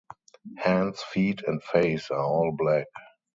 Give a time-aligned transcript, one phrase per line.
[0.57, 2.87] Hands, feet, and face are all black.